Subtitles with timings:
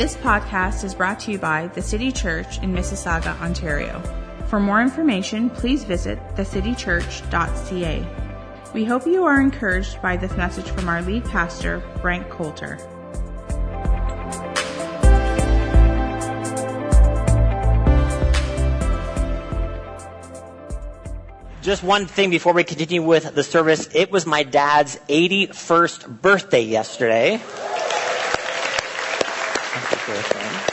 [0.00, 4.00] This podcast is brought to you by the City Church in Mississauga, Ontario.
[4.46, 8.06] For more information, please visit thecitychurch.ca.
[8.72, 12.78] We hope you are encouraged by this message from our lead pastor, Frank Coulter.
[21.60, 23.86] Just one thing before we continue with the service.
[23.94, 27.42] It was my dad's 81st birthday yesterday.
[29.92, 30.69] It's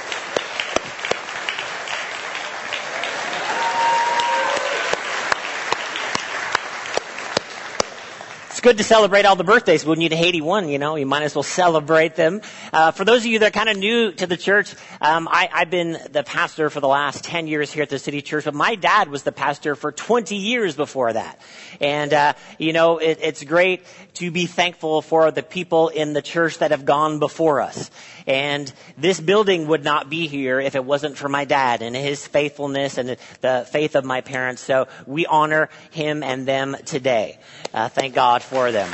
[8.68, 9.86] good to celebrate all the birthdays.
[9.86, 12.42] You hit 81, you know, you might as well celebrate them.
[12.74, 15.50] Uh, for those of you that are kind of new to the church, um, I,
[15.54, 18.54] I've been the pastor for the last 10 years here at the City Church, but
[18.54, 21.40] my dad was the pastor for 20 years before that.
[21.80, 23.86] And, uh, you know, it, it's great
[24.16, 27.90] to be thankful for the people in the church that have gone before us.
[28.28, 32.28] And this building would not be here if it wasn't for my dad and his
[32.28, 34.62] faithfulness and the faith of my parents.
[34.62, 37.40] So we honor him and them today.
[37.74, 38.90] Uh, thank God for them.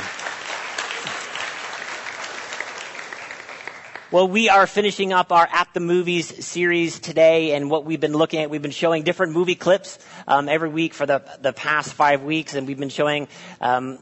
[4.10, 8.12] Well, we are finishing up our At the Movies series today, and what we've been
[8.12, 9.98] looking at, we've been showing different movie clips
[10.28, 13.26] um, every week for the the past five weeks, and we've been showing.
[13.60, 13.98] Um,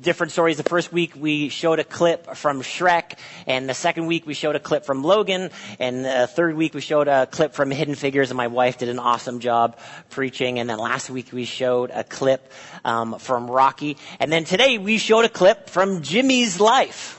[0.00, 0.56] different stories.
[0.56, 4.56] The first week we showed a clip from Shrek, and the second week we showed
[4.56, 8.30] a clip from Logan, and the third week we showed a clip from Hidden Figures,
[8.30, 9.78] and my wife did an awesome job
[10.10, 10.58] preaching.
[10.58, 12.52] And then last week we showed a clip
[12.84, 17.18] um, from Rocky, and then today we showed a clip from Jimmy's Life.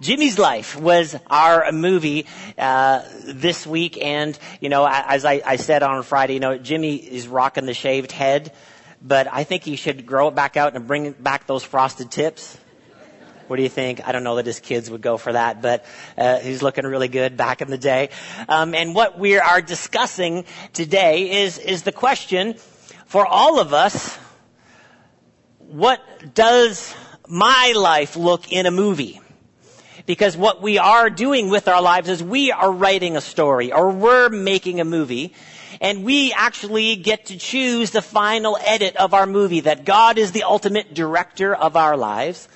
[0.00, 2.26] Jimmy's Life was our movie
[2.56, 6.96] uh, this week, and you know, as I, I said on Friday, you know, Jimmy
[6.96, 8.52] is rocking the shaved head,
[9.02, 12.58] but I think he should grow it back out and bring back those frosted tips.
[13.46, 14.06] What do you think?
[14.06, 15.84] I don't know that his kids would go for that, but
[16.16, 18.10] uh, he's looking really good back in the day.
[18.48, 22.54] Um, and what we are discussing today is is the question
[23.06, 24.16] for all of us:
[25.58, 26.00] What
[26.32, 26.94] does
[27.26, 29.19] my life look in a movie?
[30.06, 33.90] Because what we are doing with our lives is we are writing a story or
[33.90, 35.34] we're making a movie
[35.80, 40.32] and we actually get to choose the final edit of our movie that God is
[40.32, 42.48] the ultimate director of our lives.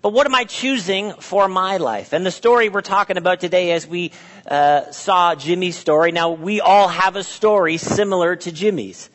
[0.00, 2.12] But what am I choosing for my life?
[2.12, 4.12] And the story we're talking about today as we
[4.46, 6.12] uh, saw Jimmy's story.
[6.12, 9.10] Now we all have a story similar to Jimmy's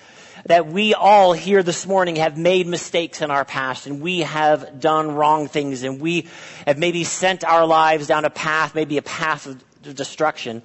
[0.45, 4.79] that we all here this morning have made mistakes in our past and we have
[4.79, 6.27] done wrong things and we
[6.65, 9.63] have maybe sent our lives down a path, maybe a path of
[9.95, 10.61] destruction.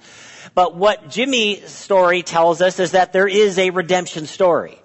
[0.55, 4.79] But what Jimmy's story tells us is that there is a redemption story.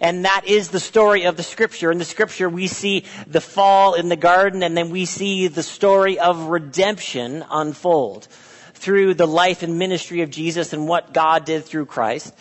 [0.00, 1.90] And that is the story of the scripture.
[1.90, 5.64] In the scripture, we see the fall in the garden and then we see the
[5.64, 8.28] story of redemption unfold
[8.74, 12.34] through the life and ministry of Jesus and what God did through Christ.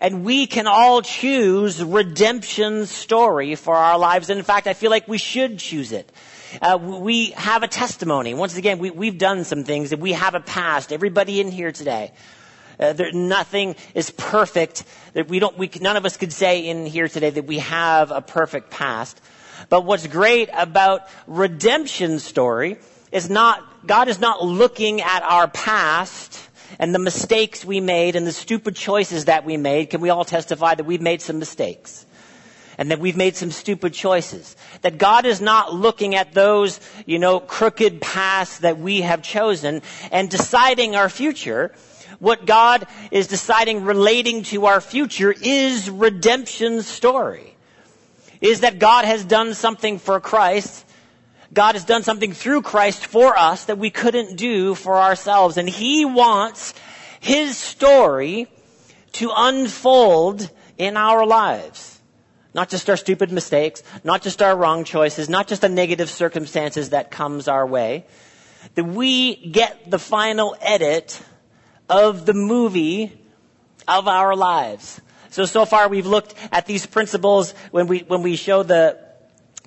[0.00, 4.30] And we can all choose redemption story for our lives.
[4.30, 6.10] And in fact, I feel like we should choose it.
[6.60, 8.34] Uh, we have a testimony.
[8.34, 10.92] Once again, we, have done some things that we have a past.
[10.92, 12.12] Everybody in here today.
[12.78, 14.84] Uh, there, nothing is perfect.
[15.14, 15.56] That we don't.
[15.56, 19.20] We, none of us could say in here today that we have a perfect past.
[19.68, 22.78] But what's great about redemption story
[23.12, 26.41] is not God is not looking at our past
[26.78, 30.24] and the mistakes we made and the stupid choices that we made, can we all
[30.24, 32.06] testify that we've made some mistakes?
[32.78, 34.56] And that we've made some stupid choices.
[34.80, 39.82] That God is not looking at those, you know, crooked paths that we have chosen
[40.10, 41.72] and deciding our future.
[42.18, 47.54] What God is deciding relating to our future is redemption story.
[48.40, 50.84] Is that God has done something for Christ
[51.52, 55.56] God has done something through Christ for us that we couldn't do for ourselves.
[55.58, 56.74] And He wants
[57.20, 58.48] His story
[59.12, 62.00] to unfold in our lives.
[62.54, 66.90] Not just our stupid mistakes, not just our wrong choices, not just the negative circumstances
[66.90, 68.06] that comes our way.
[68.74, 71.20] That we get the final edit
[71.88, 73.12] of the movie
[73.88, 75.00] of our lives.
[75.30, 78.98] So, so far we've looked at these principles when we, when we show the,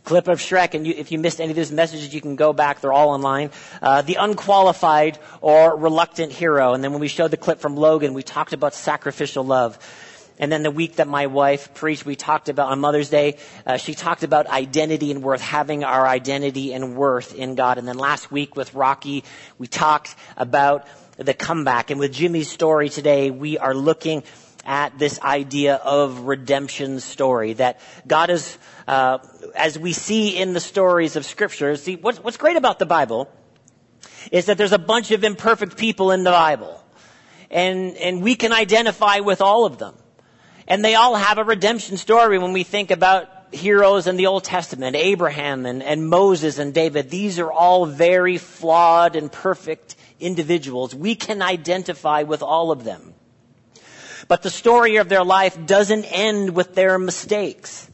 [0.06, 2.54] clip of Shrek, and you, if you missed any of those messages, you can go
[2.54, 2.80] back.
[2.80, 3.50] They're all online.
[3.82, 6.74] Uh, the unqualified or reluctant hero.
[6.74, 9.78] And then when we showed the clip from Logan, we talked about sacrificial love.
[10.38, 13.78] And then the week that my wife preached, we talked about on Mother's Day, uh,
[13.78, 17.78] she talked about identity and worth, having our identity and worth in God.
[17.78, 19.24] And then last week with Rocky,
[19.58, 20.88] we talked about
[21.18, 21.90] the comeback.
[21.90, 24.24] And with Jimmy's story today, we are looking
[24.66, 28.58] at this idea of redemption story that God is,
[28.88, 29.20] uh,
[29.56, 31.76] as we see in the stories of Scripture.
[31.76, 33.30] See, what's, what's great about the Bible
[34.32, 36.82] is that there's a bunch of imperfect people in the Bible.
[37.52, 39.96] And, and we can identify with all of them.
[40.68, 44.44] And they all have a redemption story when we think about heroes in the Old
[44.44, 47.10] Testament, Abraham and, and Moses and David.
[47.10, 50.96] These are all very flawed and perfect individuals.
[50.96, 53.14] We can identify with all of them.
[54.28, 57.90] But the story of their life doesn't end with their mistakes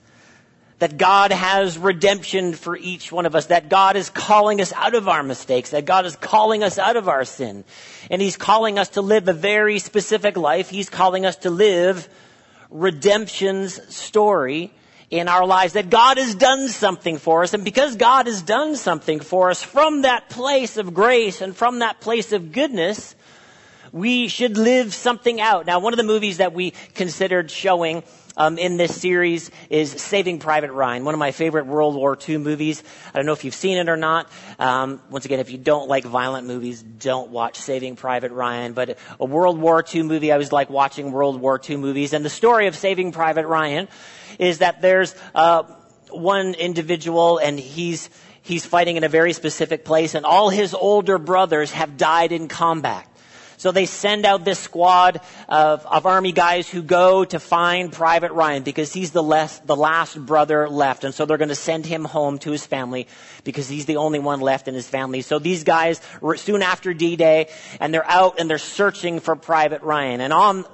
[0.81, 4.95] that God has redemption for each one of us, that God is calling us out
[4.95, 7.63] of our mistakes, that God is calling us out of our sin.
[8.09, 10.71] And He's calling us to live a very specific life.
[10.71, 12.09] He's calling us to live
[12.71, 14.73] redemption's story
[15.11, 17.53] in our lives, that God has done something for us.
[17.53, 21.79] And because God has done something for us from that place of grace and from
[21.79, 23.15] that place of goodness,
[23.91, 25.65] we should live something out.
[25.65, 28.03] Now, one of the movies that we considered showing
[28.37, 32.37] um, in this series is Saving Private Ryan, one of my favorite World War II
[32.37, 32.81] movies.
[33.13, 34.31] I don't know if you've seen it or not.
[34.57, 38.73] Um, once again, if you don't like violent movies, don't watch Saving Private Ryan.
[38.73, 42.13] But a World War II movie, I was like watching World War II movies.
[42.13, 43.89] And the story of Saving Private Ryan
[44.39, 45.63] is that there's uh,
[46.09, 48.09] one individual, and he's
[48.43, 52.47] he's fighting in a very specific place, and all his older brothers have died in
[52.47, 53.07] combat.
[53.61, 58.31] So they send out this squad of, of army guys who go to find Private
[58.31, 61.03] Ryan because he's the, less, the last brother left.
[61.03, 63.07] And so they're going to send him home to his family
[63.43, 65.21] because he's the only one left in his family.
[65.21, 66.01] So these guys
[66.37, 67.49] soon after D-Day
[67.79, 70.21] and they're out and they're searching for Private Ryan.
[70.21, 70.65] And on,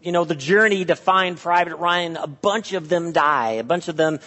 [0.00, 3.50] you know, the journey to find Private Ryan, a bunch of them die.
[3.60, 4.20] A bunch of them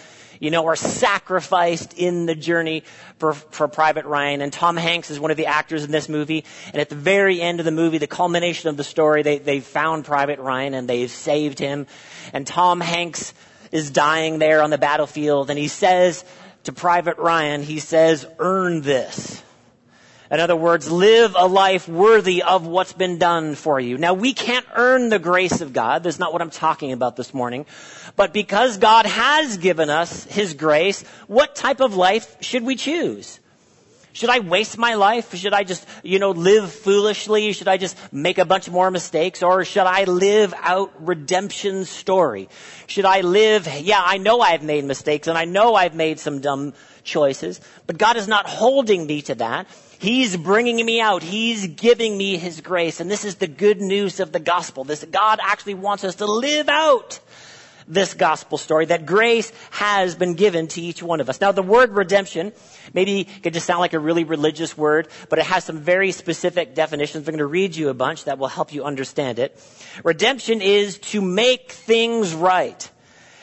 [0.46, 2.84] you know, are sacrificed in the journey
[3.18, 4.42] for, for Private Ryan.
[4.42, 6.46] And Tom Hanks is one of the actors in this movie.
[6.68, 9.60] And at the very end of the movie, the culmination of the story, they, they
[9.60, 11.88] found Private Ryan and they've saved him.
[12.32, 13.34] And Tom Hanks
[13.72, 16.24] is dying there on the battlefield and he says
[16.66, 19.42] to Private Ryan, he says, earn this.
[20.32, 23.98] In other words, live a life worthy of what's been done for you.
[23.98, 26.04] Now we can't earn the grace of God.
[26.04, 27.66] That's not what I'm talking about this morning.
[28.16, 33.40] But because God has given us His grace, what type of life should we choose?
[34.16, 35.36] Should I waste my life?
[35.36, 37.52] Should I just, you know, live foolishly?
[37.52, 39.44] Should I just make a bunch more mistakes?
[39.44, 42.48] Or should I live out redemption story?
[42.88, 46.40] Should I live, yeah, I know I've made mistakes and I know I've made some
[46.40, 46.74] dumb
[47.04, 49.68] choices, but God is not holding me to that.
[50.06, 51.24] He's bringing me out.
[51.24, 53.00] He's giving me His grace.
[53.00, 54.84] And this is the good news of the gospel.
[54.84, 57.20] This, God actually wants us to live out
[57.88, 61.42] this gospel story that grace has been given to each one of us.
[61.42, 62.54] Now the word redemption,
[62.94, 66.76] maybe could just sound like a really religious word, but it has some very specific
[66.76, 67.28] definitions.
[67.28, 69.60] I'm going to read you a bunch that will help you understand it.
[70.04, 72.92] Redemption is to make things right.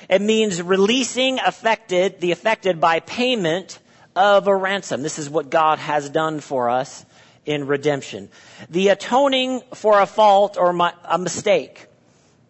[0.08, 3.80] It means releasing affected, the affected by payment
[4.14, 5.02] of a ransom.
[5.02, 7.04] This is what God has done for us
[7.44, 8.28] in redemption.
[8.70, 10.70] The atoning for a fault or
[11.04, 11.86] a mistake.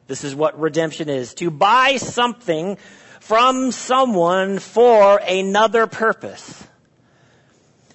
[0.06, 1.34] This is what redemption is.
[1.34, 2.76] To buy something
[3.20, 6.64] from someone for another purpose.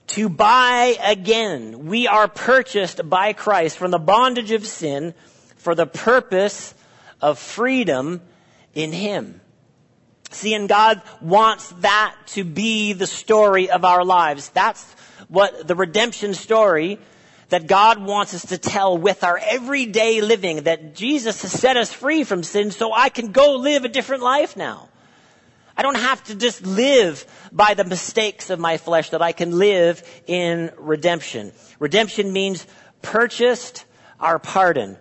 [0.07, 1.87] To buy again.
[1.87, 5.13] We are purchased by Christ from the bondage of sin
[5.57, 6.73] for the purpose
[7.21, 8.21] of freedom
[8.73, 9.41] in Him.
[10.31, 14.49] See, and God wants that to be the story of our lives.
[14.49, 14.83] That's
[15.27, 16.99] what the redemption story
[17.49, 21.93] that God wants us to tell with our everyday living, that Jesus has set us
[21.93, 24.89] free from sin so I can go live a different life now.
[25.77, 29.57] I don't have to just live by the mistakes of my flesh, that I can
[29.57, 31.51] live in redemption.
[31.79, 32.65] Redemption means
[33.01, 33.85] purchased
[34.19, 34.97] our pardon.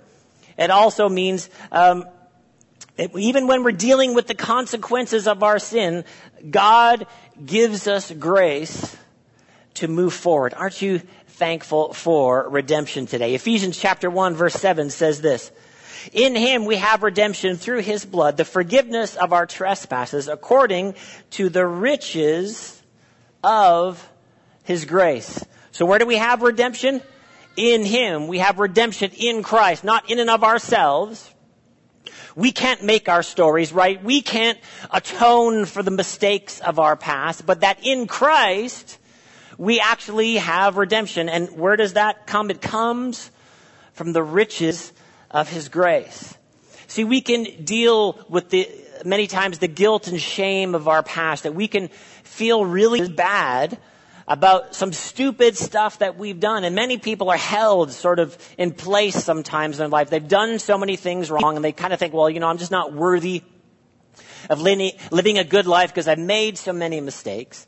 [0.58, 2.04] It also means um,
[2.98, 6.04] even when we're dealing with the consequences of our sin,
[6.48, 7.06] God
[7.44, 8.96] gives us grace
[9.74, 10.54] to move forward.
[10.54, 13.34] Aren't you thankful for redemption today?
[13.34, 15.50] Ephesians chapter 1 verse 7 says this.
[16.12, 20.94] In him we have redemption through his blood, the forgiveness of our trespasses according
[21.32, 22.82] to the riches
[23.42, 24.10] of
[24.62, 25.44] his grace.
[25.72, 27.02] So where do we have redemption?
[27.56, 28.28] In him.
[28.28, 31.30] We have redemption in Christ, not in and of ourselves.
[32.36, 34.02] We can't make our stories right.
[34.04, 34.58] We can't
[34.90, 38.98] atone for the mistakes of our past, but that in Christ,
[39.56, 41.30] we actually have redemption.
[41.30, 42.50] And where does that come?
[42.50, 43.30] It comes
[43.94, 44.92] from the riches
[45.30, 46.36] of His grace.
[46.88, 48.68] See, we can deal with the,
[49.02, 51.88] many times the guilt and shame of our past, that we can
[52.22, 53.78] feel really bad
[54.28, 56.64] about some stupid stuff that we've done.
[56.64, 60.10] And many people are held sort of in place sometimes in their life.
[60.10, 62.58] They've done so many things wrong and they kind of think, well, you know, I'm
[62.58, 63.42] just not worthy
[64.50, 67.66] of living a good life because I've made so many mistakes.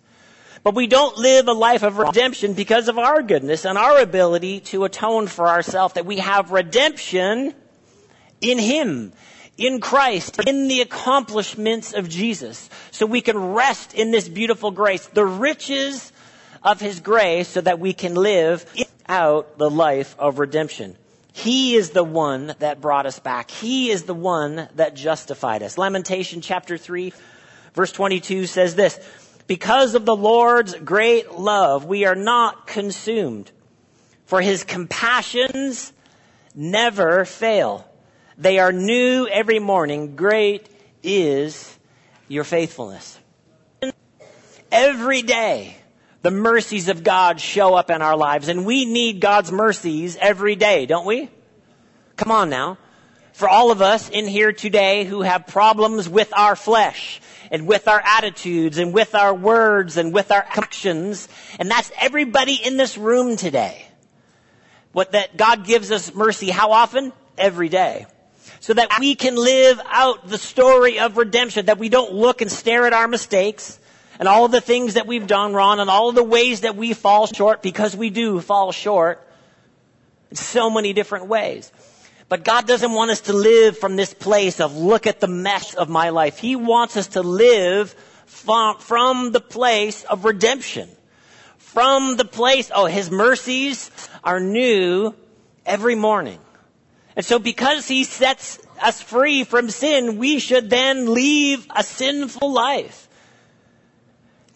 [0.64, 4.60] But we don't live a life of redemption because of our goodness and our ability
[4.60, 7.54] to atone for ourselves, that we have redemption
[8.40, 9.12] in Him,
[9.56, 12.68] in Christ, in the accomplishments of Jesus.
[12.90, 16.12] So we can rest in this beautiful grace, the riches
[16.62, 18.64] of His grace, so that we can live
[19.08, 20.96] out the life of redemption.
[21.32, 23.50] He is the one that brought us back.
[23.50, 25.78] He is the one that justified us.
[25.78, 27.12] Lamentation chapter 3,
[27.74, 28.98] verse 22 says this,
[29.46, 33.50] because of the Lord's great love, we are not consumed,
[34.26, 35.92] for his compassions
[36.54, 37.88] never fail.
[38.36, 40.16] They are new every morning.
[40.16, 40.68] Great
[41.02, 41.78] is
[42.26, 43.18] your faithfulness.
[44.70, 45.76] Every day,
[46.28, 50.56] the mercies of God show up in our lives, and we need God's mercies every
[50.56, 51.30] day, don't we?
[52.16, 52.76] Come on now.
[53.32, 57.88] For all of us in here today who have problems with our flesh, and with
[57.88, 61.30] our attitudes and with our words and with our actions.
[61.58, 63.86] And that's everybody in this room today.
[64.92, 67.14] What that God gives us mercy how often?
[67.38, 68.04] Every day.
[68.60, 72.52] So that we can live out the story of redemption, that we don't look and
[72.52, 73.80] stare at our mistakes
[74.18, 76.76] and all of the things that we've done wrong and all of the ways that
[76.76, 79.26] we fall short because we do fall short
[80.30, 81.70] in so many different ways.
[82.28, 85.74] But God doesn't want us to live from this place of look at the mess
[85.74, 86.38] of my life.
[86.38, 87.94] He wants us to live
[88.26, 90.88] from, the place of redemption.
[91.56, 93.90] From the place, oh, His mercies
[94.22, 95.14] are new
[95.64, 96.38] every morning.
[97.16, 102.52] And so because He sets us free from sin, we should then leave a sinful
[102.52, 103.07] life.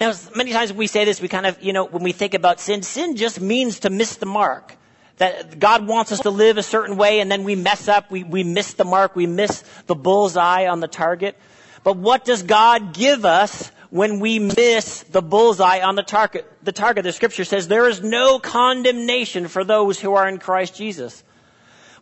[0.02, 2.58] Now, many times we say this, we kind of, you know, when we think about
[2.58, 4.76] sin, sin just means to miss the mark
[5.18, 8.24] that God wants us to live a certain way and then we mess up, we,
[8.24, 11.38] we miss the mark, we miss the bullseye on the target.
[11.84, 16.52] But what does God give us when we miss the bullseye on the target?
[16.64, 20.74] The target, the scripture says, there is no condemnation for those who are in Christ
[20.74, 21.22] Jesus.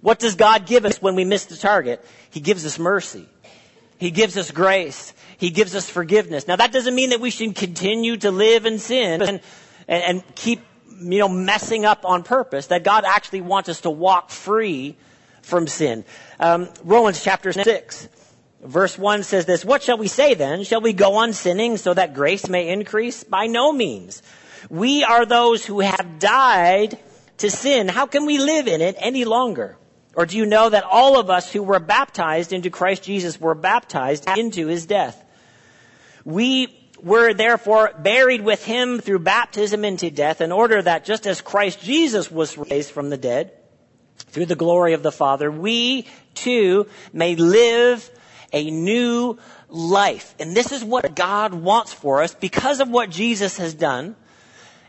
[0.00, 2.02] What does God give us when we miss the target?
[2.30, 3.28] He gives us mercy.
[3.98, 5.12] He gives us grace.
[5.40, 6.46] He gives us forgiveness.
[6.46, 9.40] Now that doesn't mean that we should continue to live in sin and,
[9.88, 10.60] and, and keep
[11.00, 14.96] you know, messing up on purpose, that God actually wants us to walk free
[15.40, 16.04] from sin.
[16.38, 18.08] Um, Romans chapter 6,
[18.62, 20.62] verse 1 says this, What shall we say then?
[20.62, 23.24] Shall we go on sinning so that grace may increase?
[23.24, 24.22] By no means.
[24.68, 26.98] We are those who have died
[27.38, 27.88] to sin.
[27.88, 29.78] How can we live in it any longer?
[30.14, 33.54] Or do you know that all of us who were baptized into Christ Jesus were
[33.54, 35.24] baptized into his death?
[36.24, 41.40] We were therefore buried with him through baptism into death in order that just as
[41.40, 43.52] Christ Jesus was raised from the dead
[44.18, 48.08] through the glory of the Father, we too may live
[48.52, 50.34] a new life.
[50.38, 54.16] And this is what God wants for us because of what Jesus has done.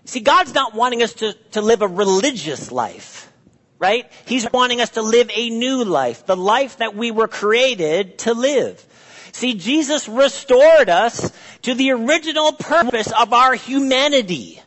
[0.05, 3.31] See, God's not wanting us to, to live a religious life,
[3.79, 4.11] right?
[4.25, 8.33] He's wanting us to live a new life, the life that we were created to
[8.33, 8.85] live.
[9.31, 11.31] See, Jesus restored us
[11.63, 14.61] to the original purpose of our humanity.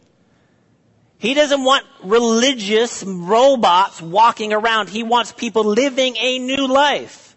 [1.19, 4.89] He doesn't want religious robots walking around.
[4.89, 7.37] He wants people living a new life.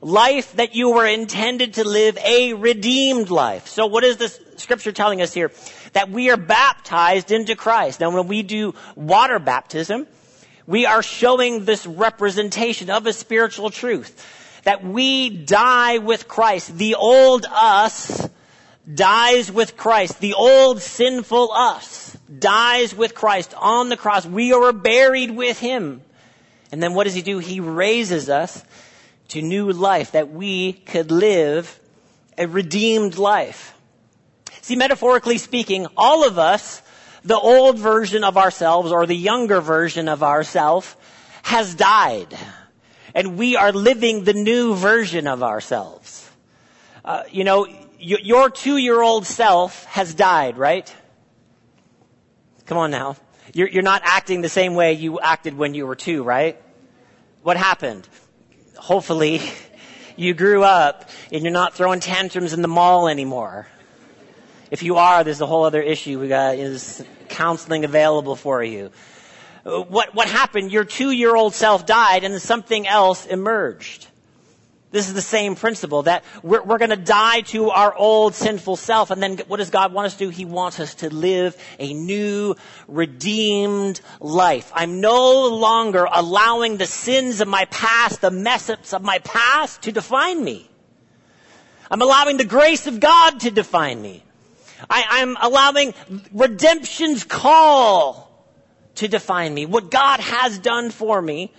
[0.00, 3.68] Life that you were intended to live, a redeemed life.
[3.68, 5.52] So what is this scripture telling us here?
[5.92, 8.00] That we are baptized into Christ.
[8.00, 10.06] Now when we do water baptism,
[10.66, 16.76] we are showing this representation of a spiritual truth that we die with Christ.
[16.76, 18.28] The old us
[18.92, 20.20] dies with Christ.
[20.20, 24.24] The old sinful us dies with Christ on the cross.
[24.24, 26.02] We are buried with Him.
[26.70, 27.38] And then what does He do?
[27.38, 28.64] He raises us
[29.28, 31.78] to new life that we could live
[32.38, 33.74] a redeemed life.
[34.62, 36.82] See, metaphorically speaking, all of us,
[37.24, 40.96] the old version of ourselves or the younger version of ourself
[41.42, 42.36] has died
[43.14, 46.28] and we are living the new version of ourselves.
[47.04, 50.92] Uh, you know, y- your two-year-old self has died, right?
[52.66, 53.16] Come on now.
[53.52, 56.60] You're, you're not acting the same way you acted when you were two, right?
[57.42, 58.08] What happened?
[58.76, 59.40] Hopefully,
[60.16, 63.66] you grew up and you're not throwing tantrums in the mall anymore.
[64.70, 66.18] If you are, there's a whole other issue.
[66.18, 68.90] We got is counseling available for you
[69.64, 70.72] what, what happened?
[70.72, 74.08] Your two year old self died and something else emerged.
[74.90, 78.76] This is the same principle that we're, we're going to die to our old sinful
[78.76, 79.10] self.
[79.10, 80.28] And then what does God want us to do?
[80.28, 82.56] He wants us to live a new,
[82.88, 84.70] redeemed life.
[84.74, 89.82] I'm no longer allowing the sins of my past, the mess ups of my past
[89.82, 90.68] to define me.
[91.90, 94.22] I'm allowing the grace of God to define me.
[94.90, 95.94] I, am allowing
[96.32, 98.31] redemption's call
[98.96, 99.66] to define me.
[99.66, 101.52] What God has done for me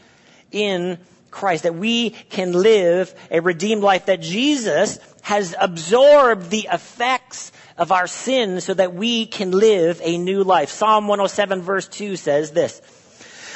[0.52, 1.00] in
[1.32, 1.64] Christ.
[1.64, 4.06] That we can live a redeemed life.
[4.06, 10.18] That Jesus has absorbed the effects of our sin so that we can live a
[10.18, 10.70] new life.
[10.70, 12.82] Psalm 107 verse 2 says this.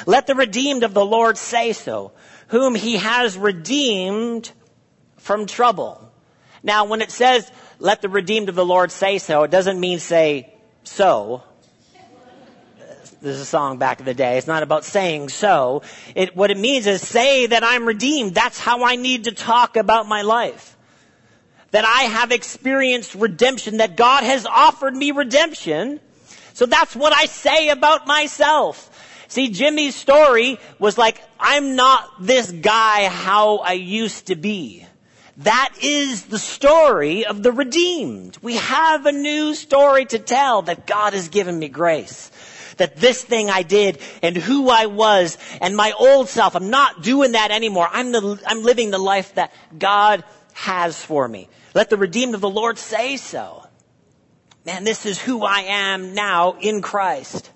[0.06, 2.12] Let the redeemed of the Lord say so,
[2.48, 4.50] whom he has redeemed
[5.16, 6.12] from trouble.
[6.62, 9.98] Now, when it says, let the redeemed of the Lord say so, it doesn't mean
[9.98, 10.54] say
[10.84, 11.42] so.
[13.20, 14.38] There's a song back in the day.
[14.38, 15.82] It's not about saying so.
[16.14, 18.34] It, what it means is say that I'm redeemed.
[18.34, 20.76] That's how I need to talk about my life.
[21.72, 25.98] That I have experienced redemption, that God has offered me redemption.
[26.54, 28.88] So that's what I say about myself.
[29.26, 34.86] See, Jimmy's story was like, I'm not this guy how I used to be.
[35.38, 38.38] That is the story of the redeemed.
[38.42, 42.30] We have a new story to tell that God has given me grace.
[42.78, 47.02] That this thing I did and who I was and my old self, I'm not
[47.02, 47.88] doing that anymore.
[47.90, 51.48] I'm the, I'm living the life that God has for me.
[51.74, 53.64] Let the redeemed of the Lord say so.
[54.64, 57.50] Man, this is who I am now in Christ.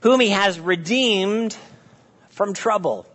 [0.00, 1.56] Whom he has redeemed
[2.30, 3.06] from trouble.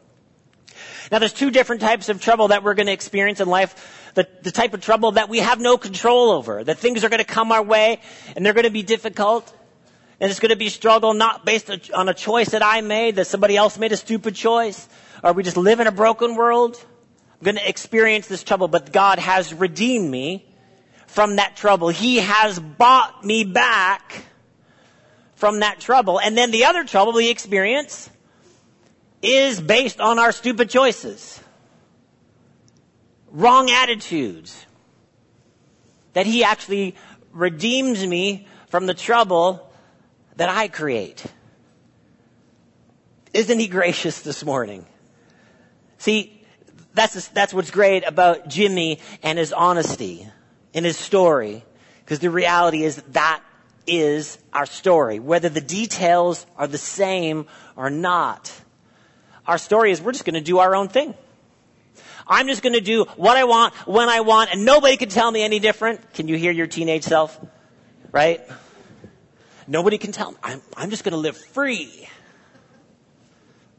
[1.12, 4.12] Now there's two different types of trouble that we're going to experience in life.
[4.15, 6.63] The, the type of trouble that we have no control over.
[6.63, 8.00] That things are going to come our way
[8.36, 9.51] and they're going to be difficult.
[10.24, 13.27] And it's going to be struggle not based on a choice that I made, that
[13.27, 14.88] somebody else made a stupid choice.
[15.22, 16.82] Or we just live in a broken world.
[17.34, 20.46] I'm going to experience this trouble, but God has redeemed me
[21.08, 21.89] from that trouble.
[21.89, 24.24] He has bought me back
[25.36, 26.22] from that trouble.
[26.22, 28.10] And then the other trouble we experience
[29.22, 31.38] is based on our stupid choices,
[33.30, 34.65] wrong attitudes.
[36.13, 36.96] That He actually
[37.34, 39.70] redeems me from the trouble
[40.38, 41.24] that I create.
[43.34, 44.86] Isn't He gracious this morning?
[45.98, 46.44] See,
[46.93, 50.28] that's, that's what's great about Jimmy and his honesty
[50.74, 51.63] in his story.
[52.04, 53.43] Because the reality is that, that
[53.88, 55.19] is our story.
[55.19, 58.52] Whether the details are the same or not.
[59.48, 61.15] Our story is we're just going to do our own thing.
[62.26, 65.30] I'm just going to do what I want, when I want, and nobody can tell
[65.30, 66.13] me any different.
[66.13, 67.38] Can you hear your teenage self?
[68.12, 68.41] Right?
[69.67, 70.38] Nobody can tell me.
[70.43, 72.08] I'm, I'm just going to live free.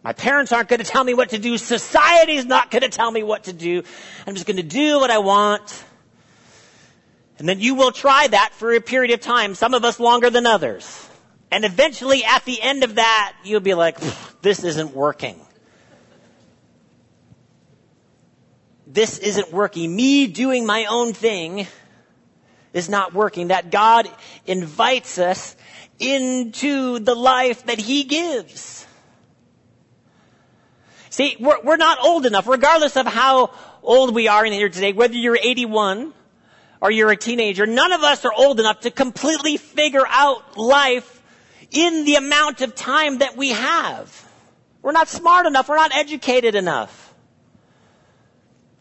[0.02, 1.56] My parents aren't going to tell me what to do.
[1.56, 3.82] Society's not going to tell me what to do.
[4.26, 5.84] I'm just going to do what I want.
[7.38, 10.30] And then you will try that for a period of time, some of us longer
[10.30, 11.08] than others.
[11.50, 13.98] And eventually at the end of that, you'll be like,
[14.42, 15.40] this isn't working.
[18.94, 19.94] this isn't working.
[19.94, 21.66] Me doing my own thing
[22.72, 23.48] is not working.
[23.48, 24.08] That God
[24.46, 25.56] invites us
[25.98, 28.86] into the life that He gives.
[31.10, 33.52] See, we're, we're not old enough, regardless of how
[33.82, 36.12] old we are in here today, whether you're 81
[36.80, 41.22] or you're a teenager, none of us are old enough to completely figure out life
[41.70, 44.28] in the amount of time that we have.
[44.82, 45.68] We're not smart enough.
[45.68, 47.14] We're not educated enough.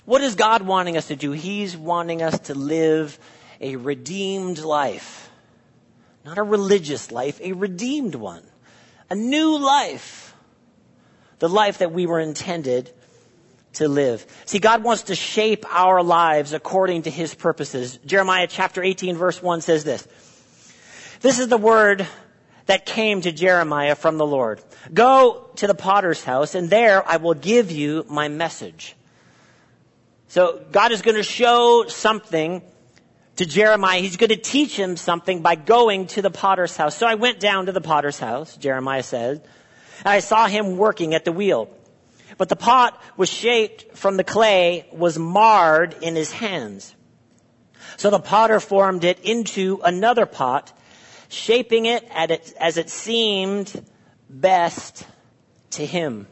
[0.06, 1.32] What is God wanting us to do?
[1.32, 3.18] He's wanting us to live
[3.62, 5.23] a redeemed life.
[6.26, 8.44] Not a religious life, a redeemed one.
[9.10, 10.36] A new life.
[11.40, 12.92] The life that we were intended
[13.74, 14.26] to live.
[14.46, 17.98] See, God wants to shape our lives according to His purposes.
[18.06, 20.08] Jeremiah chapter 18 verse 1 says this.
[21.22, 22.08] This is the word
[22.66, 24.62] that came to Jeremiah from the Lord.
[24.94, 28.96] Go to the potter's house and there I will give you my message.
[30.28, 32.62] So God is going to show something
[33.38, 34.00] to Jeremiah.
[34.00, 36.96] He's going to teach him something by going to the potter's house.
[36.96, 39.48] So I went down to the potter's house, Jeremiah said,
[40.06, 41.70] I saw him working at the wheel.
[42.38, 46.96] But the pot was shaped from the clay was marred in his hands.
[47.98, 50.74] So the potter formed it into another pot,
[51.30, 53.86] shaping it as it seemed
[54.30, 55.06] best
[55.72, 56.28] to him.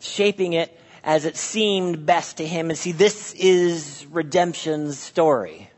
[0.00, 2.68] Shaping it as it seemed best to him.
[2.68, 5.70] And see, this is redemption's story.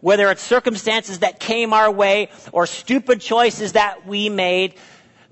[0.00, 4.76] Whether it's circumstances that came our way or stupid choices that we made,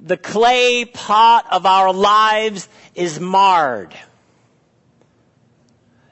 [0.00, 3.94] the clay pot of our lives is marred.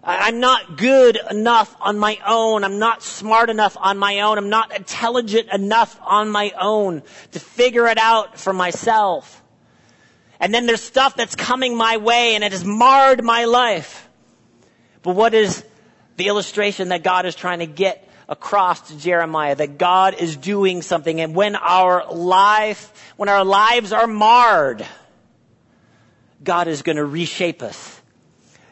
[0.03, 2.63] I'm not good enough on my own.
[2.63, 4.39] I'm not smart enough on my own.
[4.39, 9.43] I'm not intelligent enough on my own to figure it out for myself.
[10.41, 14.09] And then there's stuff that's coming my way and it has marred my life.
[15.03, 15.65] But what is
[16.17, 20.83] the illustration that God is trying to get across to Jeremiah that God is doing
[20.83, 24.85] something and when our life, when our lives are marred,
[26.43, 28.01] God is going to reshape us.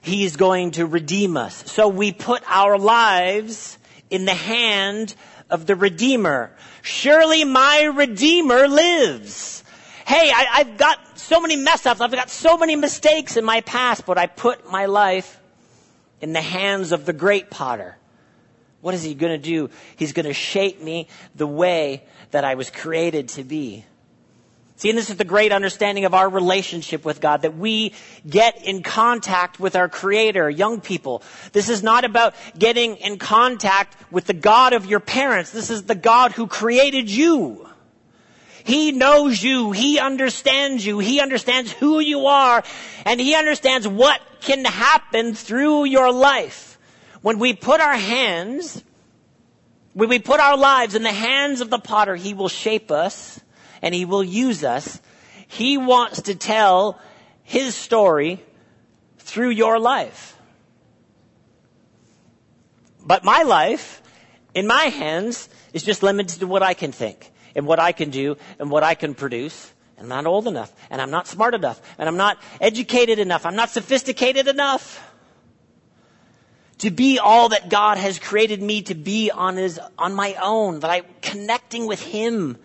[0.03, 1.71] He's going to redeem us.
[1.71, 3.79] So we put our lives
[4.11, 5.15] in the hand
[5.49, 6.51] of the Redeemer.
[6.83, 9.65] Surely my Redeemer lives.
[10.07, 12.01] Hey, I, have got so many mess ups.
[12.01, 15.41] I've got so many mistakes in my past, but I put my life
[16.21, 17.97] in the hands of the great potter.
[18.81, 19.71] What is he going to do?
[19.97, 23.85] He's going to shape me the way that I was created to be.
[24.77, 27.95] See, and this is the great understanding of our relationship with God, that we
[28.29, 31.23] get in contact with our Creator, young people.
[31.53, 35.53] This is not about getting in contact with the God of your parents.
[35.53, 37.69] This is the God who created you.
[38.65, 39.73] He knows you.
[39.73, 40.99] He understands you.
[40.99, 42.65] He understands who you are.
[43.05, 46.79] And He understands what can happen through your life.
[47.21, 48.83] When we put our hands,
[49.93, 53.39] when we put our lives in the hands of the potter, He will shape us
[53.83, 54.99] and He will use us.
[55.47, 56.99] He wants to tell
[57.43, 58.43] His story
[59.19, 60.39] through your life.
[63.05, 64.01] But my life,
[64.55, 68.11] in my hands, is just limited to what I can think and what I can
[68.11, 69.73] do and what I can produce.
[69.99, 73.47] I'm not old enough and I'm not smart enough and I'm not educated enough.
[73.47, 75.13] I'm not sophisticated enough
[76.79, 80.81] to be all that God has created me to be on his, on my own,
[80.81, 82.59] that I'm connecting with him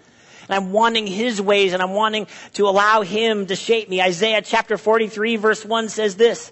[0.47, 4.01] and I'm wanting his ways and I'm wanting to allow him to shape me.
[4.01, 6.51] Isaiah chapter 43 verse 1 says this.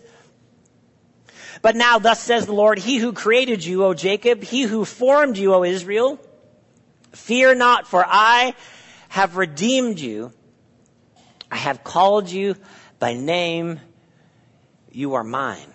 [1.63, 5.37] But now thus says the Lord, he who created you, O Jacob, he who formed
[5.37, 6.19] you, O Israel,
[7.17, 8.53] Fear not, for I
[9.09, 10.31] have redeemed you.
[11.51, 12.55] I have called you
[12.99, 13.81] by name.
[14.91, 15.73] You are mine.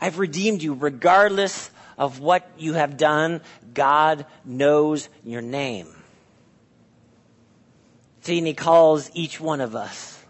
[0.00, 3.42] I've redeemed you regardless of what you have done.
[3.74, 5.88] God knows your name.
[8.22, 10.24] See, and he calls each one of us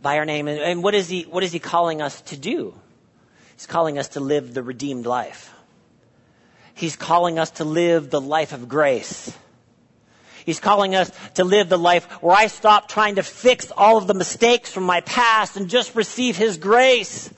[0.00, 0.48] by our name.
[0.48, 2.74] And, what is he, what is he calling us to do?
[3.56, 5.52] He's calling us to live the redeemed life.
[6.74, 9.36] He's calling us to live the life of grace.
[10.44, 14.06] He's calling us to live the life where I stop trying to fix all of
[14.06, 17.32] the mistakes from my past and just receive His grace.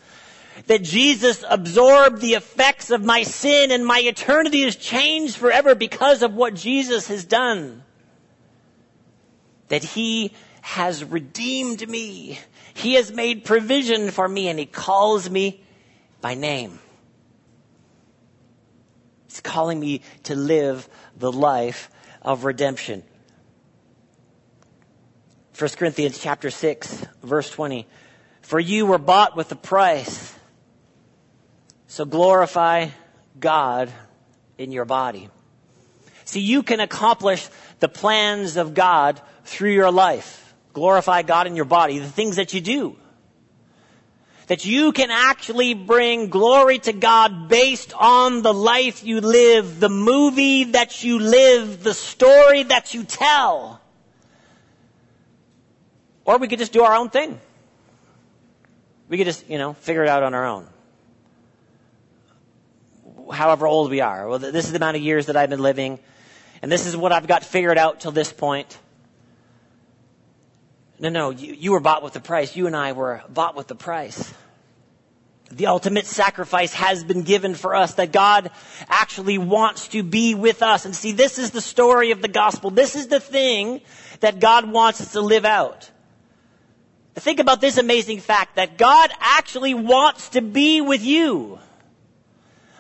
[0.66, 6.22] That Jesus absorbed the effects of my sin and my eternity is changed forever because
[6.22, 7.82] of what Jesus has done.
[9.68, 12.38] That He has redeemed me.
[12.72, 15.60] He has made provision for me and He calls me
[16.20, 16.78] by name.
[19.34, 21.90] He's calling me to live the life
[22.22, 23.02] of redemption.
[25.58, 27.88] 1 Corinthians chapter 6 verse 20.
[28.42, 30.32] For you were bought with a price.
[31.88, 32.90] So glorify
[33.40, 33.92] God
[34.56, 35.28] in your body.
[36.24, 37.48] See, you can accomplish
[37.80, 40.54] the plans of God through your life.
[40.74, 42.96] Glorify God in your body, the things that you do.
[44.46, 49.88] That you can actually bring glory to God based on the life you live, the
[49.88, 53.80] movie that you live, the story that you tell.
[56.26, 57.40] Or we could just do our own thing.
[59.09, 60.68] We could just, you know, figure it out on our own.
[63.33, 64.28] However old we are.
[64.28, 65.98] Well, this is the amount of years that I've been living,
[66.61, 68.78] and this is what I've got figured out till this point.
[70.98, 72.54] No, no, you, you were bought with the price.
[72.54, 74.33] You and I were bought with the price.
[75.50, 78.50] The ultimate sacrifice has been given for us that God
[78.88, 80.85] actually wants to be with us.
[80.85, 82.70] And see, this is the story of the gospel.
[82.70, 83.80] This is the thing
[84.20, 85.90] that God wants us to live out.
[87.14, 91.61] Think about this amazing fact that God actually wants to be with you.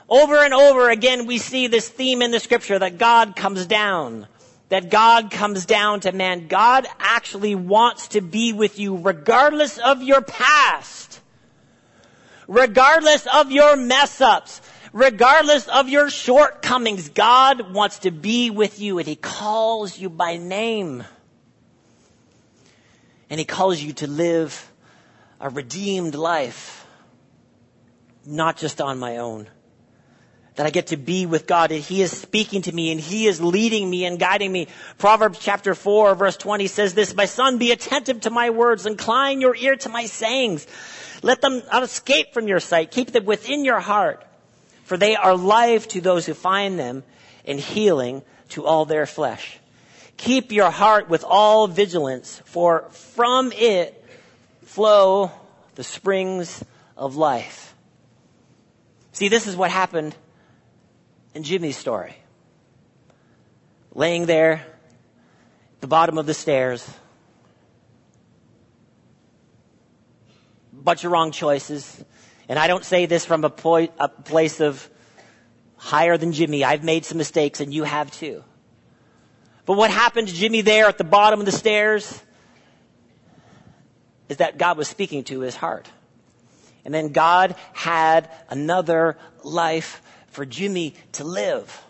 [0.08, 4.26] Over and over again, we see this theme in the scripture that God comes down
[4.68, 6.48] that God comes down to man.
[6.48, 11.20] God actually wants to be with you regardless of your past,
[12.48, 14.60] regardless of your mess ups,
[14.92, 17.10] regardless of your shortcomings.
[17.10, 21.04] God wants to be with you and He calls you by name.
[23.28, 24.70] And He calls you to live
[25.40, 26.86] a redeemed life,
[28.24, 29.48] not just on my own
[30.56, 33.26] that I get to be with God and He is speaking to me and He
[33.26, 34.68] is leading me and guiding me.
[34.98, 39.40] Proverbs chapter 4 verse 20 says this, My son, be attentive to my words, incline
[39.40, 40.66] your ear to my sayings.
[41.22, 42.90] Let them not escape from your sight.
[42.90, 44.24] Keep them within your heart.
[44.84, 47.02] For they are life to those who find them
[47.46, 49.58] and healing to all their flesh.
[50.16, 54.04] Keep your heart with all vigilance, for from it
[54.62, 55.32] flow
[55.74, 56.62] the springs
[56.96, 57.74] of life.
[59.12, 60.14] See, this is what happened
[61.34, 62.16] in Jimmy's story.
[63.94, 66.88] Laying there, at the bottom of the stairs,
[70.84, 72.04] bunch of wrong choices.
[72.48, 74.88] And I don't say this from a, po- a place of
[75.76, 76.62] higher than Jimmy.
[76.62, 78.44] I've made some mistakes and you have too.
[79.64, 82.22] But what happened to Jimmy there at the bottom of the stairs
[84.28, 85.88] is that God was speaking to his heart.
[86.84, 90.02] And then God had another life
[90.34, 91.82] for Jimmy to live.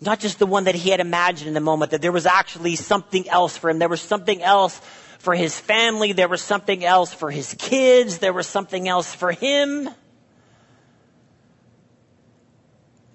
[0.00, 2.76] Not just the one that he had imagined in the moment, that there was actually
[2.76, 3.78] something else for him.
[3.78, 4.80] There was something else
[5.18, 6.12] for his family.
[6.12, 8.18] There was something else for his kids.
[8.18, 9.90] There was something else for him.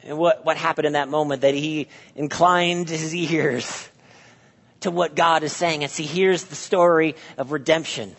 [0.03, 3.89] And what, what happened in that moment that he inclined his ears
[4.81, 5.81] to what God is saying.
[5.81, 8.15] And see, here's the story of redemption.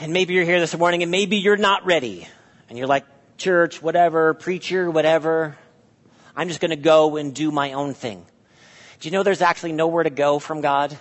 [0.00, 2.26] And maybe you're here this morning and maybe you're not ready.
[2.68, 3.04] And you're like,
[3.36, 5.56] church, whatever, preacher, whatever.
[6.34, 8.24] I'm just going to go and do my own thing.
[9.00, 10.96] Do you know there's actually nowhere to go from God?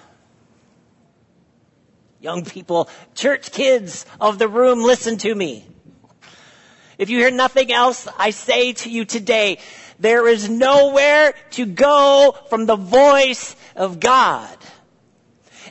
[2.19, 5.65] Young people, church kids of the room, listen to me.
[6.97, 9.59] If you hear nothing else, I say to you today,
[9.99, 14.57] there is nowhere to go from the voice of God.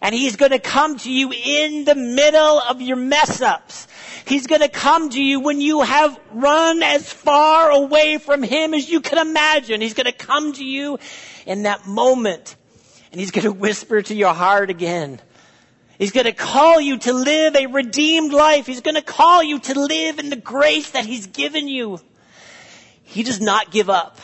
[0.02, 3.88] And He's gonna come to you in the middle of your mess ups.
[4.26, 8.88] He's gonna come to you when you have run as far away from Him as
[8.88, 9.80] you can imagine.
[9.80, 10.98] He's gonna come to you
[11.46, 12.56] in that moment.
[13.12, 15.20] And He's gonna whisper to your heart again.
[15.98, 18.66] He's going to call you to live a redeemed life.
[18.66, 22.00] He's going to call you to live in the grace that He's given you.
[23.04, 24.18] He does not give up.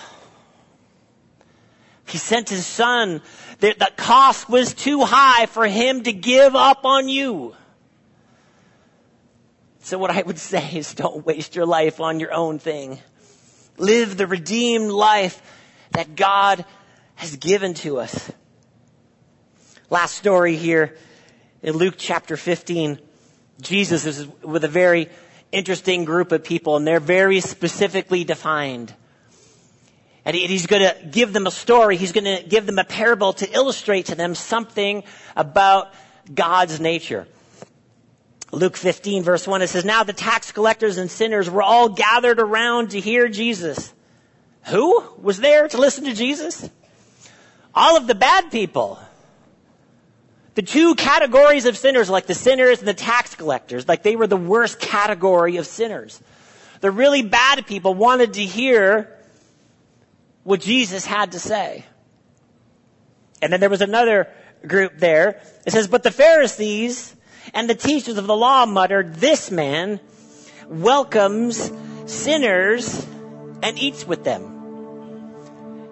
[2.06, 3.22] He sent His Son.
[3.60, 7.54] The cost was too high for Him to give up on you.
[9.80, 12.98] So what I would say is don't waste your life on your own thing.
[13.76, 15.40] Live the redeemed life
[15.92, 16.64] that God
[17.16, 18.30] has given to us.
[19.88, 20.96] Last story here
[21.62, 22.98] in Luke chapter 15,
[23.60, 25.08] Jesus is with a very
[25.52, 28.94] interesting group of people and they're very specifically defined.
[30.24, 31.96] And he's going to give them a story.
[31.96, 35.02] He's going to give them a parable to illustrate to them something
[35.34, 35.92] about
[36.32, 37.26] God's nature.
[38.52, 42.40] Luke 15 verse 1, it says, Now the tax collectors and sinners were all gathered
[42.40, 43.92] around to hear Jesus.
[44.66, 46.68] Who was there to listen to Jesus?
[47.74, 48.98] All of the bad people.
[50.54, 54.26] The two categories of sinners, like the sinners and the tax collectors, like they were
[54.26, 56.20] the worst category of sinners.
[56.80, 59.16] The really bad people wanted to hear
[60.42, 61.84] what Jesus had to say.
[63.40, 64.28] And then there was another
[64.66, 65.40] group there.
[65.64, 67.14] It says, but the Pharisees
[67.54, 70.00] and the teachers of the law muttered, this man
[70.68, 71.70] welcomes
[72.06, 73.06] sinners
[73.62, 74.56] and eats with them.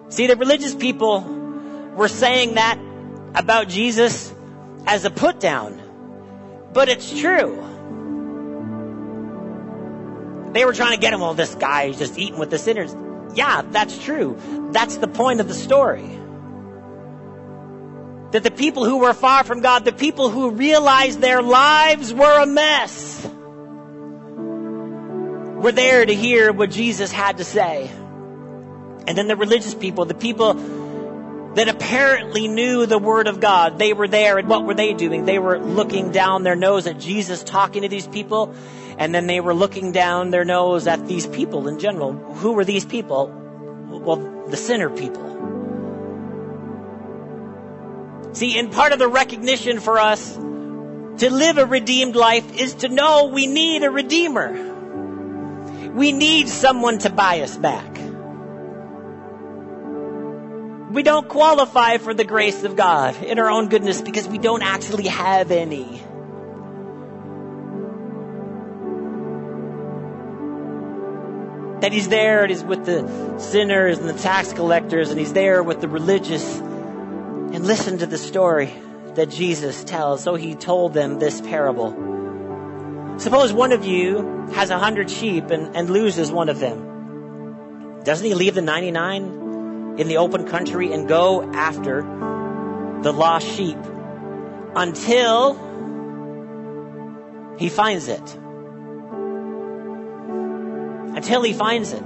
[0.09, 1.21] See, the religious people
[1.95, 2.79] were saying that
[3.35, 4.33] about Jesus
[4.85, 5.81] as a put down.
[6.73, 7.65] But it's true.
[10.53, 12.95] They were trying to get him, well, this guy is just eating with the sinners.
[13.35, 14.37] Yeah, that's true.
[14.71, 16.09] That's the point of the story.
[18.31, 22.41] That the people who were far from God, the people who realized their lives were
[22.41, 23.27] a mess,
[25.63, 27.89] were there to hear what Jesus had to say.
[29.07, 30.53] And then the religious people, the people
[31.55, 33.79] that apparently knew the Word of God.
[33.79, 35.25] They were there, and what were they doing?
[35.25, 38.53] They were looking down their nose at Jesus talking to these people,
[38.97, 42.13] and then they were looking down their nose at these people in general.
[42.13, 43.27] Who were these people?
[43.89, 45.25] Well, the sinner people.
[48.33, 52.89] See, and part of the recognition for us to live a redeemed life is to
[52.89, 54.67] know we need a redeemer.
[55.93, 57.97] We need someone to buy us back.
[60.91, 64.63] We don't qualify for the grace of God in our own goodness because we don't
[64.63, 66.01] actually have any.
[71.81, 75.61] That He's there and He's with the sinners and the tax collectors and He's there
[75.61, 76.61] with the religious.
[77.59, 78.73] And listen to the story
[79.15, 80.23] that Jesus tells.
[80.23, 81.91] So He told them this parable.
[83.19, 87.99] Suppose one of you has a hundred sheep and, and loses one of them.
[88.05, 92.01] Doesn't he leave the 99 in the open country and go after
[93.01, 93.77] the lost sheep
[94.73, 95.55] until
[97.59, 98.35] he finds it.
[101.13, 102.03] Until he finds it.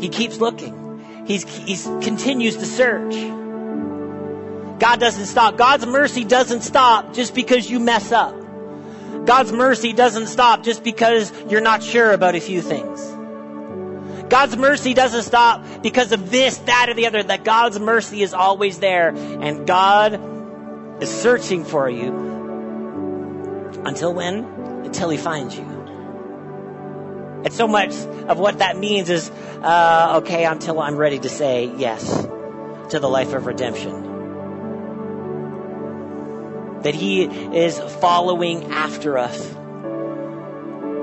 [0.00, 1.24] He keeps looking.
[1.26, 3.14] He's, he continues to search.
[4.78, 5.56] God doesn't stop.
[5.56, 8.34] God's mercy doesn't stop just because you mess up.
[9.26, 13.00] God's mercy doesn't stop just because you're not sure about a few things.
[14.30, 17.22] God's mercy doesn't stop because of this, that, or the other.
[17.22, 19.08] That God's mercy is always there.
[19.08, 22.14] And God is searching for you
[23.84, 24.44] until when?
[24.84, 25.87] Until He finds you.
[27.48, 27.94] And so much
[28.28, 29.30] of what that means is,
[29.62, 32.06] uh, okay, until I'm ready to say yes
[32.90, 34.02] to the life of redemption.
[36.82, 39.42] That He is following after us.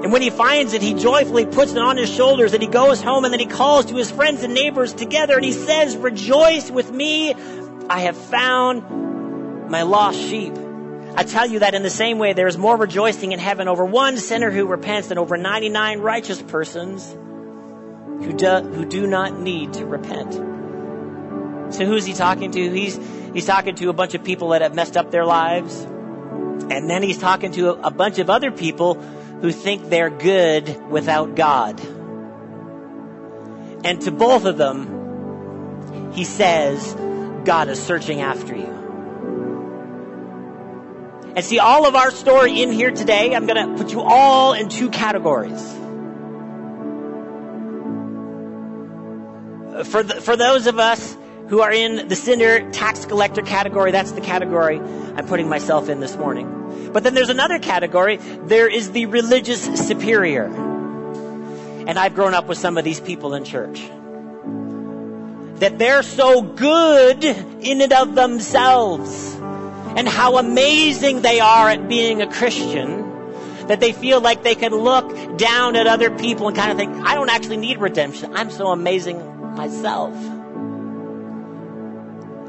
[0.03, 3.01] And when he finds it, he joyfully puts it on his shoulders and he goes
[3.01, 6.69] home and then he calls to his friends and neighbors together and he says, rejoice
[6.69, 7.33] with me.
[7.89, 10.53] I have found my lost sheep.
[11.17, 13.85] I tell you that in the same way, there is more rejoicing in heaven over
[13.85, 19.73] one sinner who repents than over 99 righteous persons who do, who do not need
[19.73, 20.33] to repent.
[21.73, 22.71] So who's he talking to?
[22.71, 22.99] He's,
[23.33, 25.79] he's talking to a bunch of people that have messed up their lives.
[25.81, 30.89] And then he's talking to a, a bunch of other people who think they're good
[30.89, 31.79] without God.
[33.85, 36.93] And to both of them, he says,
[37.45, 38.84] God is searching after you.
[41.35, 44.53] And see, all of our story in here today, I'm going to put you all
[44.53, 45.61] in two categories.
[49.89, 51.17] For, the, for those of us
[51.49, 55.99] who are in the sinner tax collector category, that's the category I'm putting myself in
[55.99, 56.91] this morning.
[56.93, 58.15] But then there's another category.
[58.15, 60.45] There is the religious superior.
[60.45, 63.81] And I've grown up with some of these people in church.
[65.59, 69.35] That they're so good in and of themselves
[69.95, 73.05] and how amazing they are at being a Christian
[73.67, 76.95] that they feel like they can look down at other people and kind of think,
[77.05, 78.35] I don't actually need redemption.
[78.35, 80.13] I'm so amazing myself.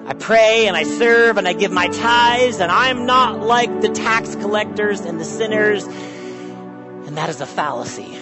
[0.07, 3.89] I pray and I serve and I give my tithes and I'm not like the
[3.89, 5.85] tax collectors and the sinners.
[5.85, 8.19] And that is a fallacy.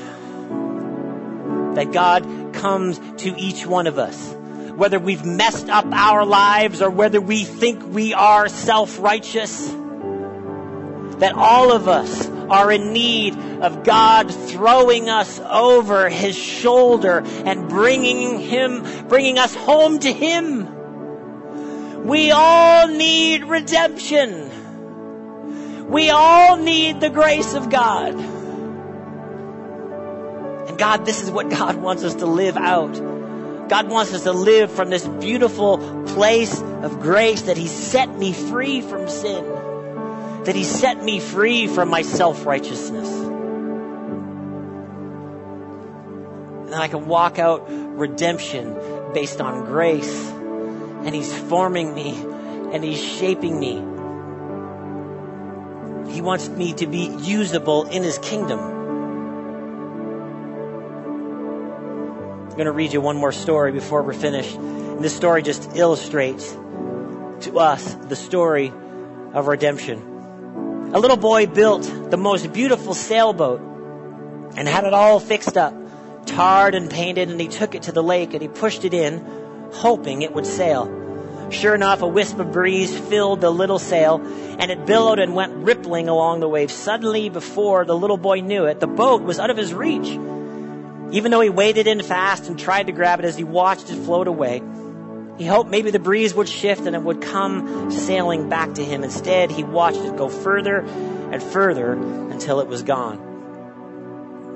[1.75, 4.35] That God comes to each one of us
[4.77, 9.69] whether we've messed up our lives or whether we think we are self-righteous,
[11.19, 17.69] that all of us are in need of God throwing us over His shoulder and
[17.69, 22.05] bringing Him, bringing us home to Him.
[22.05, 24.51] We all need redemption.
[25.89, 28.15] We all need the grace of God.
[30.69, 33.14] And God, this is what God wants us to live out
[33.69, 38.33] God wants us to live from this beautiful place of grace that He set me
[38.33, 39.45] free from sin,
[40.45, 43.09] that He set me free from my self righteousness.
[46.67, 48.75] And I can walk out redemption
[49.15, 50.31] based on grace.
[50.31, 52.11] And He's forming me
[52.73, 53.75] and He's shaping me.
[56.13, 58.84] He wants me to be usable in His kingdom.
[62.55, 64.55] I'm going to read you one more story before we're finished.
[64.55, 68.73] And this story just illustrates to us the story
[69.33, 70.93] of redemption.
[70.95, 73.61] A little boy built the most beautiful sailboat
[74.57, 75.75] and had it all fixed up,
[76.27, 79.19] tarred and painted, and he took it to the lake and he pushed it in,
[79.73, 80.87] hoping it would sail.
[81.51, 84.21] Sure enough, a wisp of breeze filled the little sail,
[84.61, 86.73] and it billowed and went rippling along the waves.
[86.73, 90.17] Suddenly, before the little boy knew it, the boat was out of his reach.
[91.13, 93.97] Even though he waded in fast and tried to grab it as he watched it
[93.97, 94.63] float away,
[95.39, 99.03] he hoped maybe the breeze would shift and it would come sailing back to him.
[99.03, 103.19] Instead, he watched it go further and further until it was gone.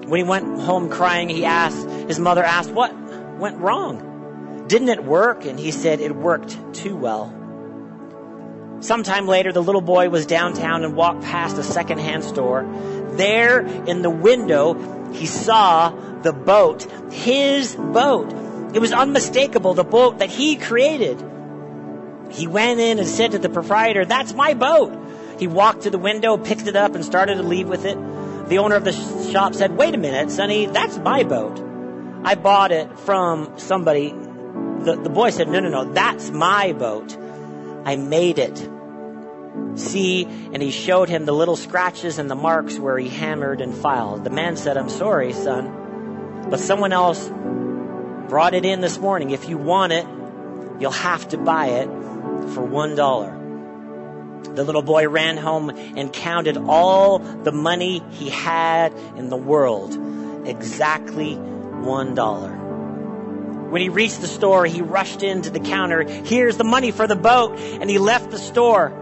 [0.08, 2.94] When he went home crying, he asked, his mother asked, what
[3.38, 4.64] went wrong?
[4.68, 5.44] Didn't it work?
[5.44, 7.34] And he said, it worked too well.
[8.80, 12.64] Sometime later, the little boy was downtown and walked past a secondhand store.
[13.12, 15.90] There in the window, he saw
[16.22, 18.32] the boat, his boat.
[18.74, 21.22] It was unmistakable, the boat that he created.
[22.30, 24.94] He went in and said to the proprietor, that's my boat.
[25.38, 27.96] He walked to the window, picked it up, and started to leave with it.
[28.48, 28.92] The owner of the
[29.30, 31.64] shop said, wait a minute, sonny, that's my boat.
[32.24, 34.10] I bought it from somebody.
[34.10, 37.16] The, the boy said, no, no, no, that's my boat.
[37.84, 38.68] I made it.
[39.76, 43.74] See, and he showed him the little scratches and the marks where he hammered and
[43.74, 44.24] filed.
[44.24, 45.87] The man said, I'm sorry, son.
[46.50, 47.28] But someone else
[48.28, 49.30] brought it in this morning.
[49.30, 50.06] If you want it,
[50.80, 51.86] you'll have to buy it
[52.52, 53.34] for one dollar.
[54.42, 59.96] The little boy ran home and counted all the money he had in the world.
[60.46, 62.50] Exactly one dollar.
[63.70, 66.02] When he reached the store, he rushed into the counter.
[66.02, 67.58] Here's the money for the boat.
[67.58, 68.92] And he left the store.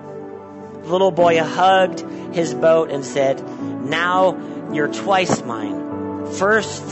[0.82, 2.00] The little boy hugged
[2.34, 3.42] his boat and said,
[3.88, 6.26] Now you're twice mine.
[6.32, 6.82] First,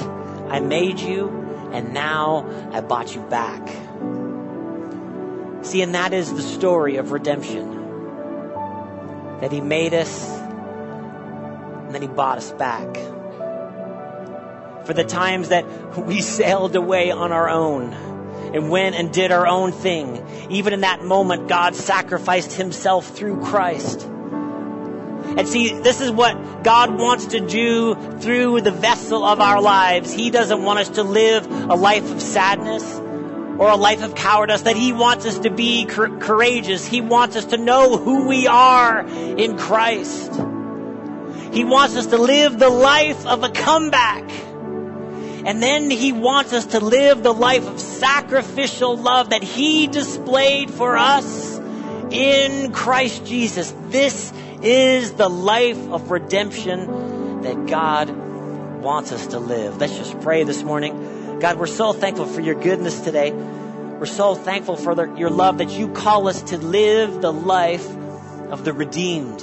[0.54, 1.30] I made you,
[1.72, 3.60] and now I bought you back.
[5.66, 7.72] See, and that is the story of redemption.
[9.40, 12.86] That he made us, and then he bought us back.
[14.86, 15.66] For the times that
[15.98, 17.92] we sailed away on our own
[18.54, 23.42] and went and did our own thing, even in that moment, God sacrificed himself through
[23.42, 24.08] Christ.
[25.36, 30.12] And see, this is what God wants to do through the vessel of our lives.
[30.12, 33.00] He doesn't want us to live a life of sadness
[33.58, 36.86] or a life of cowardice, that He wants us to be courageous.
[36.86, 40.32] He wants us to know who we are in Christ.
[41.52, 44.28] He wants us to live the life of a comeback.
[45.46, 50.70] And then He wants us to live the life of sacrificial love that He displayed
[50.70, 51.58] for us
[52.10, 53.72] in Christ Jesus.
[53.88, 54.32] This
[54.64, 58.08] is the life of redemption that God
[58.80, 59.76] wants us to live.
[59.78, 61.38] Let's just pray this morning.
[61.40, 63.32] God, we're so thankful for your goodness today.
[63.32, 67.86] We're so thankful for the, your love that you call us to live the life
[68.50, 69.42] of the redeemed.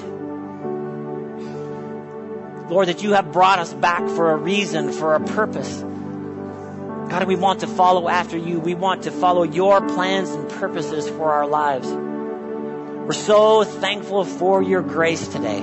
[2.72, 5.82] Lord, that you have brought us back for a reason, for a purpose.
[5.82, 8.60] God, we want to follow after you.
[8.60, 11.92] We want to follow your plans and purposes for our lives.
[13.12, 15.60] We're so thankful for your grace today.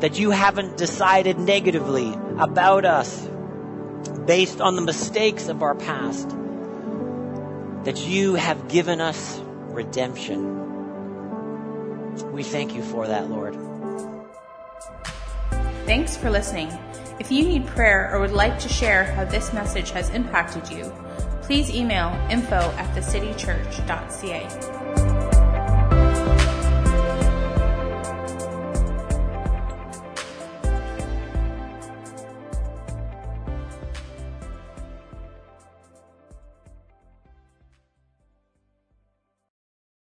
[0.00, 3.28] That you haven't decided negatively about us
[4.24, 6.30] based on the mistakes of our past,
[7.84, 10.54] that you have given us redemption.
[12.32, 13.54] We thank you for that, Lord.
[15.84, 16.72] Thanks for listening.
[17.20, 20.90] If you need prayer or would like to share how this message has impacted you,
[21.42, 25.17] please email info at thecitychurch.ca.